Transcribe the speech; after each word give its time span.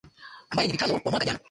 ambaye 0.49 0.67
ni 0.67 0.71
vitalo 0.71 0.93
wa 1.03 1.11
mwaka 1.11 1.25
jana 1.25 1.39